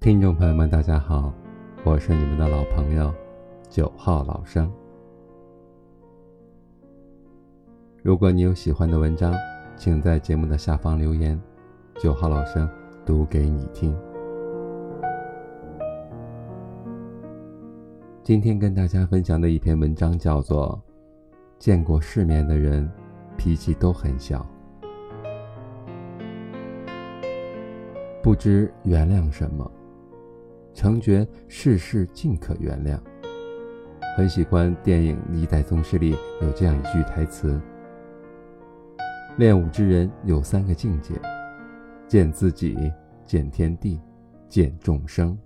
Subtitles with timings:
[0.00, 1.30] 听众朋友们，大家好，
[1.84, 3.12] 我是你们的老朋友
[3.68, 4.72] 九号老生。
[8.02, 9.34] 如果你有喜欢的文章，
[9.76, 11.38] 请在节目的下方留言，
[11.98, 12.66] 九号老生
[13.04, 13.94] 读给你听。
[18.22, 20.82] 今天跟大家分享的一篇文章叫做
[21.58, 22.90] 《见过世面的人
[23.36, 24.46] 脾气都很小》，
[28.22, 29.70] 不知原谅什么，
[30.72, 32.98] 成觉事事尽可原谅。
[34.16, 37.60] 很喜欢电影《历代宗师》里有这样一句台词
[39.38, 41.14] ：“练武之人有三个境界：
[42.08, 42.92] 见自己，
[43.24, 44.00] 见天地，
[44.48, 45.38] 见众生。”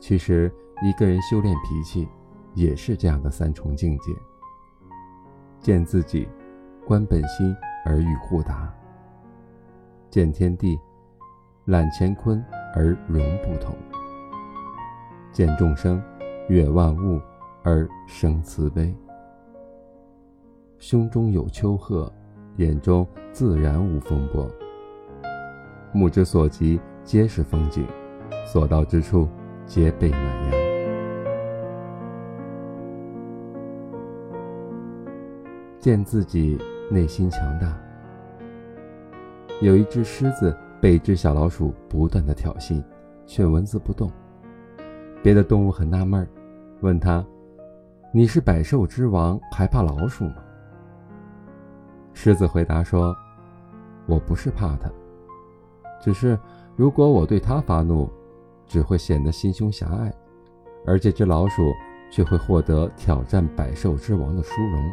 [0.00, 0.50] 其实，
[0.82, 2.08] 一个人修炼脾气，
[2.54, 4.12] 也是这样的三重境界：
[5.60, 6.26] 见自己，
[6.86, 8.72] 观本心而欲豁达；
[10.08, 10.80] 见天地，
[11.70, 13.72] 揽乾坤而容不同；
[15.30, 16.02] 见众生，
[16.48, 17.20] 悦万物
[17.62, 18.92] 而生慈悲。
[20.80, 22.12] 胸中有丘壑，
[22.56, 24.50] 眼中自然无风波。
[25.92, 27.84] 目之所及，皆是风景；
[28.44, 29.28] 所到之处，
[29.64, 30.52] 皆被暖阳。
[35.78, 36.58] 见自己
[36.90, 37.72] 内心强大。
[39.60, 42.82] 有一只狮子被一只小老鼠不断的挑衅，
[43.26, 44.10] 却纹丝不动。
[45.22, 46.26] 别的动物很纳闷，
[46.80, 47.24] 问他
[48.12, 50.36] ：“你是百兽之王，还怕老鼠吗？”
[52.14, 53.14] 狮子回答说
[54.06, 54.90] ：“我不是怕它，
[56.00, 56.38] 只是
[56.76, 58.10] 如果我对它发怒。”
[58.70, 60.14] 只会显得心胸狭隘，
[60.86, 61.72] 而这只老鼠
[62.08, 64.92] 却会获得挑战百兽之王的殊荣。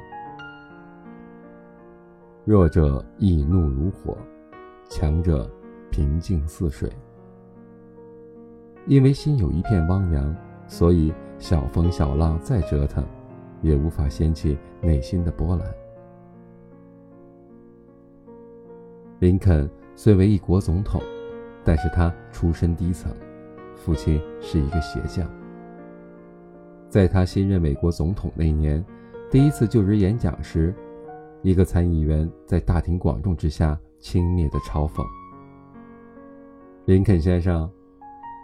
[2.44, 4.18] 弱者易怒如火，
[4.90, 5.48] 强者
[5.98, 6.88] 平静似水。
[8.86, 10.36] 因为心有一片汪洋，
[10.68, 13.04] 所以小风小浪再折腾，
[13.64, 15.68] 也无法掀起内心的波澜。
[19.18, 21.02] 林肯虽为一国总统，
[21.64, 23.12] 但是他出身低层。
[23.76, 25.28] 父亲是一个鞋匠。
[26.90, 28.86] 在他新任美国总统那年，
[29.32, 30.76] 第一次就职演讲时，
[31.42, 35.04] 一个参议员在大庭广众之下轻蔑地嘲讽
[36.88, 37.70] ：“林肯先生，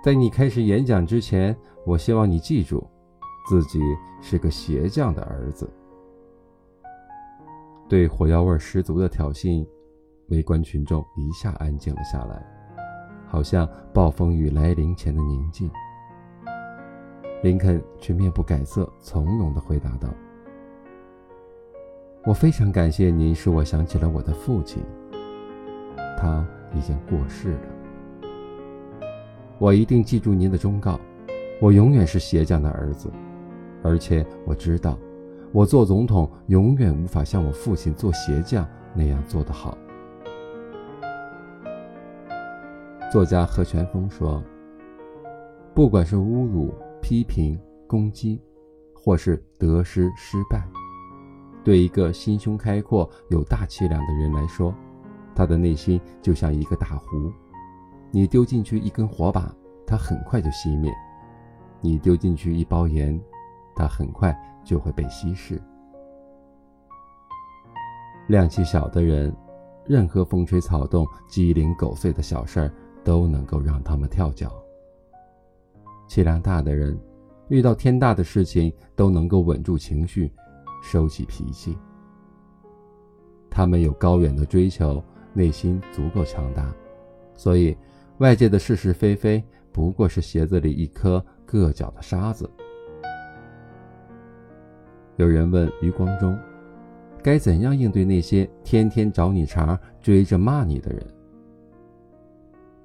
[0.03, 1.55] 在你开始演讲之前，
[1.85, 2.85] 我希望你记住，
[3.47, 3.79] 自己
[4.21, 5.71] 是个鞋匠的儿子。”
[7.87, 9.65] 对火药味十足的挑衅，
[10.27, 12.45] 围观群众一下安静了下来。
[13.25, 15.71] 好像暴风雨来临前的宁静。
[17.43, 20.09] 林肯却面不改色，从容地回答道
[22.27, 24.83] ：“我非常感谢您，使我想起了我的父亲。
[26.17, 27.72] 他已经过世了。
[29.63, 30.99] 我一定记住您的忠告，
[31.61, 33.09] 我永远是鞋匠的儿子，
[33.81, 34.99] 而且我知道，
[35.53, 39.77] 我做总统永远无法像我父亲做鞋匠那样做得好。”
[43.09, 44.43] 作家何全峰说
[45.73, 47.57] ：“不管是侮辱、批评、
[47.87, 48.41] 攻击，
[48.93, 50.61] 或是得失、失败，
[51.63, 54.75] 对一个心胸开阔、有大气量的人来说，
[55.33, 57.31] 他的内心就像一个大湖。
[58.13, 59.51] 你丢进去一根火把，
[59.85, 60.91] 它很快就熄灭；
[61.81, 63.19] 你丢进去一包盐，
[63.75, 65.59] 它很快就会被稀释。
[68.27, 69.35] 量气小的人，
[69.85, 72.71] 任何风吹草动、鸡零狗碎的小事儿。”
[73.03, 74.49] 都能够让他们跳脚。
[76.07, 76.97] 气量大的人，
[77.49, 80.31] 遇到天大的事情都能够稳住情绪，
[80.81, 81.77] 收起脾气。
[83.49, 85.03] 他们有高远的追求，
[85.33, 86.73] 内心足够强大，
[87.35, 87.75] 所以
[88.23, 92.49] 外界的是是非非不过是鞋子里一颗硌脚的沙子。
[95.17, 96.39] 有人问余光中，
[97.21, 101.05] 该怎样应对那些天天找你茬、追着骂你的人？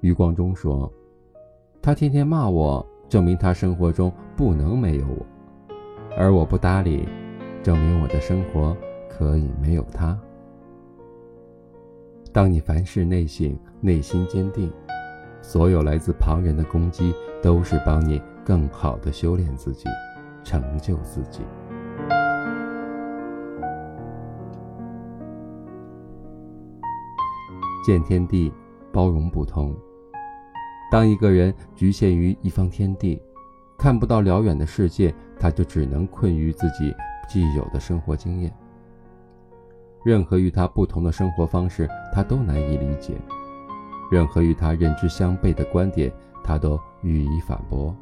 [0.01, 0.91] 余光中说
[1.81, 5.25] ：“他天天骂我，证明他生活中不能没有我；
[6.17, 7.07] 而我不搭理，
[7.63, 8.75] 证明我的生活
[9.07, 10.19] 可以没有他。
[12.33, 14.69] 当你凡事内省，内心坚定，
[15.41, 19.85] 所有来自旁人的攻击，都是帮你更好的修炼自己，
[20.43, 21.41] 成就自己。
[27.85, 28.53] 见天地，
[28.91, 29.75] 包容不同。”
[30.91, 33.21] 当一个人局限于一方天地，
[33.77, 36.93] 看不到辽远的世界，他就只能困于自己
[37.27, 38.51] 既有的生活经验。
[40.03, 43.13] 任何与他不同的生活方式，他都难以理解。
[44.09, 46.11] 任何与他认知相悖的观点，
[46.43, 47.95] 他都予以反驳。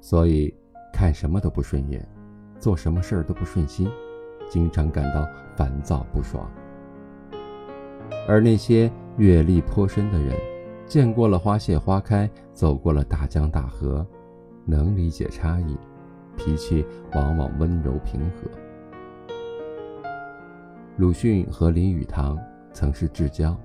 [0.00, 0.54] 所以，
[0.92, 2.06] 看什么都不顺眼，
[2.58, 3.88] 做什么事儿都不顺心，
[4.48, 5.26] 经常感到
[5.56, 6.50] 烦躁不爽。
[8.28, 10.36] 而那些阅历颇深的人，
[10.86, 14.06] 见过了花谢花开，走过了大江大河，
[14.64, 15.78] 能理解差异，
[16.36, 16.84] 脾气
[17.14, 18.50] 往往温柔平和。
[20.98, 22.38] 鲁迅和林语堂
[22.72, 23.56] 曾是至交。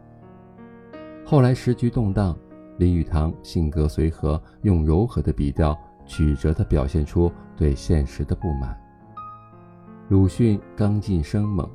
[1.29, 2.33] 后来时局动荡，
[2.77, 8.73] 林语堂性格随和，用柔和的笔调，曲折地表现出对现实的不满。
[10.07, 11.69] 鲁迅刚劲生猛，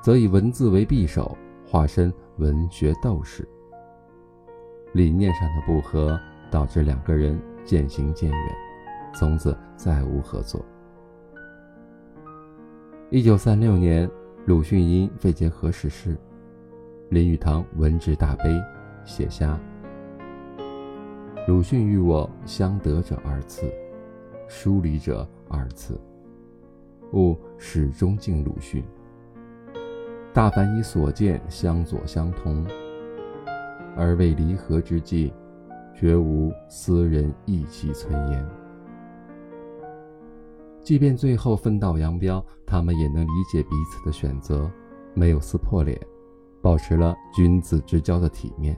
[0.00, 1.36] 则以文字为匕首，
[1.66, 3.44] 化身文学斗士。
[4.92, 6.16] 理念上的不合，
[6.48, 8.54] 导致两个人渐行渐远，
[9.12, 10.64] 从此再无合作。
[13.10, 14.08] 一九三六年，
[14.46, 16.16] 鲁迅因肺结核逝世，
[17.08, 18.44] 林语堂闻之大悲。
[19.04, 19.58] 写下
[21.46, 23.70] ：“鲁迅与我相得者二次，
[24.48, 26.00] 疏离者二次。
[27.12, 28.82] 吾始终敬鲁迅。
[30.32, 32.66] 大凡以所见相左相同，
[33.96, 35.32] 而为离合之际，
[35.94, 38.46] 绝无私人意气存言。
[40.82, 44.70] 即便最后分道扬镳，他们也能理解彼此的选择，
[45.14, 45.98] 没有撕破脸，
[46.60, 48.76] 保持了君子之交的体面。”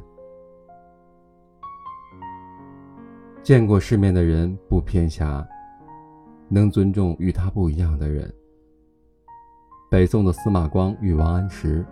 [3.46, 5.46] 见过世面的人不偏狭，
[6.48, 8.28] 能尊重与他不一样的人。
[9.88, 11.86] 北宋的司马光与王安石，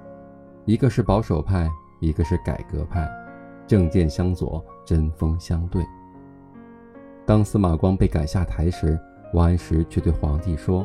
[0.65, 1.71] 一个是保守派，
[2.01, 3.09] 一个是改革派，
[3.69, 5.87] 政见相左，针锋相对。
[7.25, 8.99] 当司马光被赶下台时，
[9.33, 10.85] 王安石却对皇帝说：“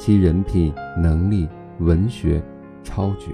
[0.00, 1.46] 其人品、能力、
[1.80, 2.42] 文学，
[2.82, 3.32] 超绝。”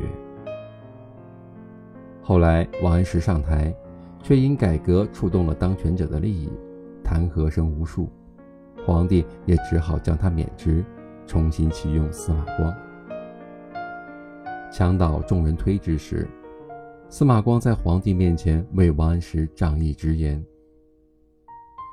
[2.21, 3.73] 后来王安石上台。
[4.23, 6.51] 却因改革触动了当权者的利益，
[7.03, 8.09] 弹劾声无数，
[8.85, 10.85] 皇帝也只好将他免职，
[11.27, 12.75] 重新启用司马光。
[14.71, 16.29] 墙倒众人推之时，
[17.09, 20.45] 司马光在皇帝面前为王安石仗义直言：“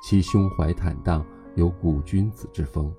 [0.04, 1.24] 其胸怀坦荡，
[1.56, 2.92] 有古君子之风。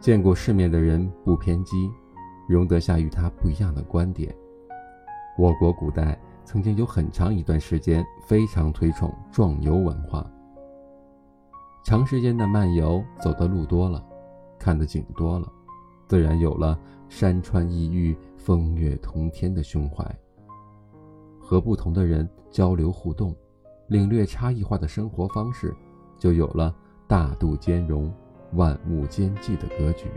[0.00, 1.90] 见过世面的人不偏激，
[2.48, 4.34] 容得下与他不一样的观点。
[5.38, 10.26] 我国古代。”曾经有很长一段时间非常推崇壮游文化。
[11.84, 14.02] 长时间的漫游，走的路多了，
[14.58, 15.46] 看的景多了，
[16.06, 20.02] 自然有了山川异域、风月同天的胸怀。
[21.38, 23.36] 和不同的人交流互动，
[23.88, 25.76] 领略差异化的生活方式，
[26.18, 26.74] 就有了
[27.06, 28.10] 大度兼容、
[28.54, 30.10] 万物兼济的格局。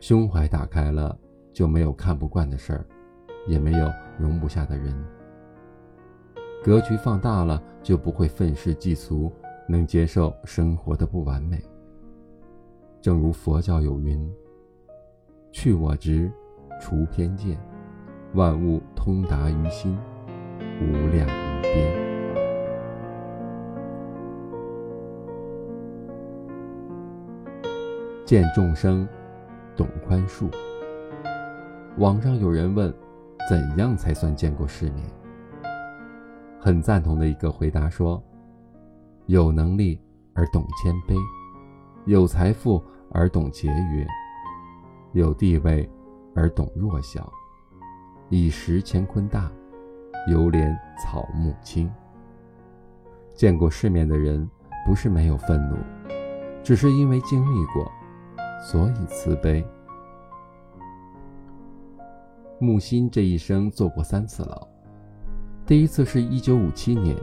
[0.00, 1.18] 胸怀打开了，
[1.50, 2.84] 就没有看不惯的事儿。
[3.46, 4.94] 也没有容不下的人。
[6.62, 9.30] 格局放大了，就不会愤世嫉俗，
[9.68, 11.62] 能接受生活的不完美。
[13.02, 14.32] 正如佛教有云
[15.52, 16.32] ：“去我执，
[16.80, 17.58] 除偏见，
[18.32, 19.98] 万物通达于心，
[20.80, 22.04] 无量无边。”
[28.24, 29.06] 见众生，
[29.76, 30.48] 懂宽恕。
[31.98, 32.90] 网上有人问。
[33.48, 35.04] 怎样才算见过世面？
[36.58, 38.22] 很赞同的一个回答说：
[39.26, 40.00] 有能力
[40.32, 41.14] 而懂谦卑，
[42.06, 44.06] 有财富而懂节约，
[45.12, 45.86] 有地位
[46.34, 47.30] 而懂弱小，
[48.30, 49.52] 以食乾坤大，
[50.26, 51.90] 犹怜草木青。
[53.34, 54.48] 见过世面的人，
[54.86, 55.76] 不是没有愤怒，
[56.62, 57.92] 只是因为经历过，
[58.62, 59.62] 所以慈悲。
[62.64, 64.66] 木心这一生坐过三次牢，
[65.66, 67.14] 第一次是一九五七年，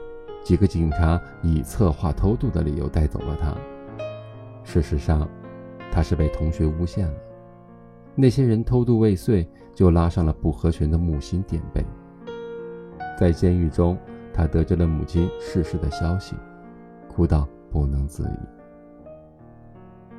[0.44, 3.58] 几个警察以策划偷渡的理由带走了他。
[4.64, 5.28] 事实上，
[5.92, 7.14] 他是被同学诬陷了。
[8.14, 11.84] 那些人偷渡未遂，就拉上了不合群的木心垫背。
[13.18, 13.98] 在监狱中，
[14.32, 16.36] 他得知了母亲逝世的消息，
[17.10, 18.38] 哭到不能自已。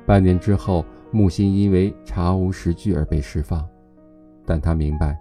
[0.05, 3.65] 半年之后，木心因为查无实据而被释放。
[4.45, 5.17] 但他明白，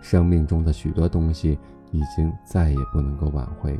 [0.00, 1.58] 生命中的许多东西
[1.90, 3.78] 已经再也不能够挽回。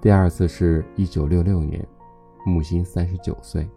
[0.00, 1.86] 第二次是一九六六年，
[2.44, 3.68] 木心三十九岁，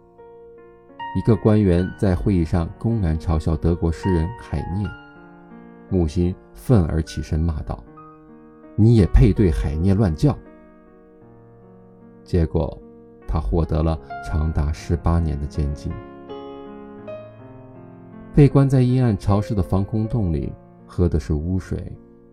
[1.16, 4.88] 一个官员在会议上公然嘲笑德国诗人海涅，
[5.88, 7.82] 木心愤而起身骂道
[8.74, 10.36] ：“你也配对海涅乱叫？”
[12.24, 12.76] 结果，
[13.26, 15.92] 他获得了长达十八年的监禁。
[18.36, 20.52] 被关在阴暗潮湿的防空洞里，
[20.86, 21.90] 喝的是污水，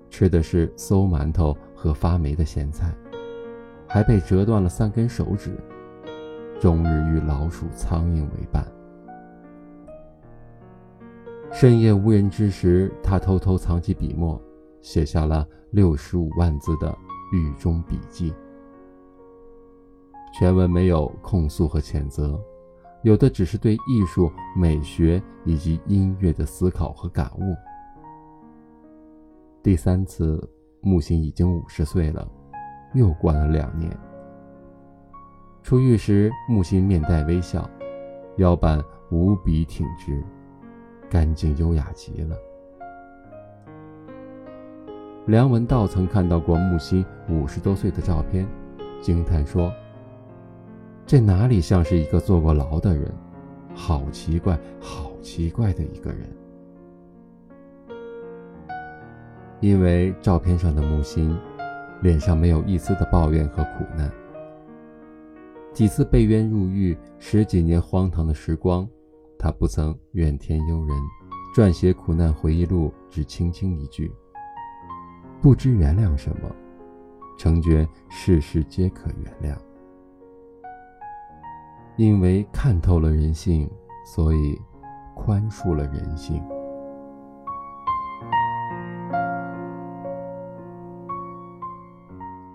[0.09, 2.93] 吃的是馊馒头和发霉的咸菜，
[3.87, 5.57] 还被折断了三根手指，
[6.59, 8.67] 终日与老鼠、苍蝇为伴。
[11.53, 14.37] 深夜无人之时，他偷偷藏起笔墨，
[14.81, 16.93] 写下了六十五万字的
[17.31, 18.33] 狱中笔记。
[20.37, 22.37] 全文没有控诉和谴责，
[23.03, 27.53] 有的只是对艺术、美学以及音乐的思考和感悟。
[29.61, 30.41] 第三次，
[30.81, 32.25] 木心已经五十岁了，
[32.93, 33.91] 又关了两年。
[35.61, 37.69] 出狱时，木心面带微笑，
[38.37, 38.81] 腰板
[39.11, 40.23] 无比挺直。
[41.09, 42.37] 干净优雅极了。
[45.25, 48.47] 梁文道曾看到过木心五十多岁的照片，
[49.01, 49.71] 惊叹说
[51.05, 53.13] ：“这哪里像是一个坐过牢的人？
[53.75, 56.29] 好奇怪，好奇怪的一个人。”
[59.59, 61.37] 因为照片上的木心，
[62.01, 64.11] 脸上没有一丝的抱怨和苦难。
[65.73, 68.87] 几次被冤入狱，十几年荒唐的时光。
[69.39, 70.89] 他不曾怨天尤人，
[71.55, 74.11] 撰写苦难回忆录只轻轻一句
[75.41, 76.49] ：“不知原谅什么，
[77.37, 79.57] 成觉事事皆可原谅。”
[81.95, 83.69] 因为看透了人性，
[84.03, 84.59] 所以
[85.15, 86.41] 宽恕了人性。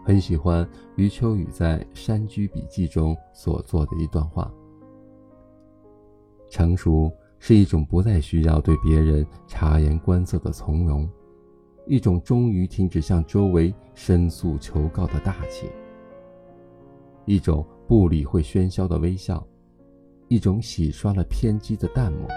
[0.04, 4.50] 很喜欢余秋雨在《山居笔记》中所做的一段话。
[6.50, 11.08] 成熟是一种不再需要对别人察言观色的从容，
[11.86, 15.70] 一种终于停止向周围申诉求告的大气，
[17.26, 19.42] 一种不理会喧嚣的微笑，
[20.28, 22.28] 一种洗刷了偏激的淡漠，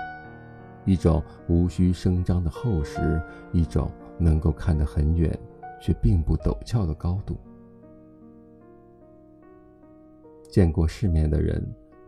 [0.85, 5.37] 一种无需声张的厚实，一种能够看得很远
[5.81, 7.37] 却并不陡峭的高度。
[10.49, 11.61] 见过世面的人，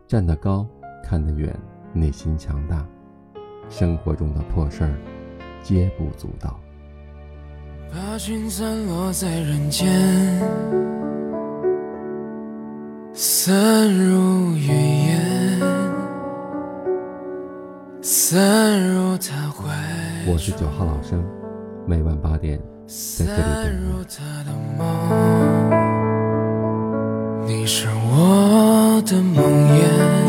[0.06, 0.66] 站得高，
[1.02, 1.54] 看得远。
[1.92, 2.84] 内心强大，
[3.68, 4.98] 生活中的破事儿
[5.62, 6.58] 皆不足道。
[7.88, 9.86] 把君散落在人间，
[13.46, 14.68] 散如云
[15.06, 15.60] 烟，
[18.00, 19.68] 散入他怀。
[20.26, 21.22] 我是九号老生，
[21.86, 23.42] 每晚八点在这里
[24.46, 24.56] 等
[27.44, 27.54] 你。
[27.54, 30.23] 你是我的梦魇。